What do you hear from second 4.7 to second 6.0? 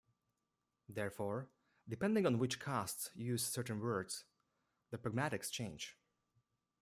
the pragmatics change.